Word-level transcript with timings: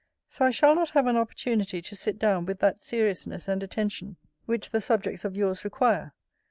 So 0.27 0.43
I 0.45 0.49
shall 0.49 0.73
not 0.73 0.89
have 0.89 1.05
an 1.05 1.15
opportunity 1.15 1.79
to 1.83 1.95
sit 1.95 2.17
down 2.17 2.47
with 2.47 2.57
that 2.57 2.81
seriousness 2.81 3.47
and 3.47 3.61
attention 3.61 4.15
which 4.47 4.71
the 4.71 4.81
subjects 4.81 5.25
of 5.25 5.37
yours 5.37 5.63
require. 5.63 6.15